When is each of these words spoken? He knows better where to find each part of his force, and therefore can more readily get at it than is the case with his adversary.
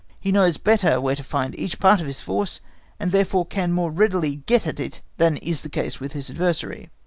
He 0.19 0.31
knows 0.31 0.57
better 0.57 0.99
where 0.99 1.15
to 1.15 1.21
find 1.23 1.53
each 1.59 1.77
part 1.79 1.99
of 2.01 2.07
his 2.07 2.21
force, 2.21 2.59
and 2.99 3.11
therefore 3.11 3.45
can 3.45 3.71
more 3.71 3.91
readily 3.91 4.37
get 4.47 4.65
at 4.65 4.79
it 4.79 5.01
than 5.17 5.37
is 5.37 5.61
the 5.61 5.69
case 5.69 5.99
with 5.99 6.13
his 6.13 6.27
adversary. 6.27 6.89